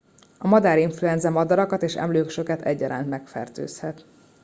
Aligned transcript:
a 0.37 0.47
madárinfluenza 0.47 1.29
madarakat 1.29 1.83
és 1.83 1.95
emlősöket 1.95 2.61
egyaránt 2.61 3.09
megfertőzhet 3.09 4.05